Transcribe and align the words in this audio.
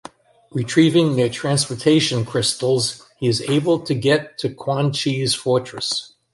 Retrieving 0.49 1.15
their 1.15 1.29
transportation 1.29 2.25
crystals, 2.25 3.07
he 3.17 3.27
is 3.27 3.41
able 3.41 3.79
to 3.81 3.93
get 3.93 4.35
to 4.39 4.49
Quan 4.49 4.91
Chi's 4.91 5.35
fortress. 5.35 6.13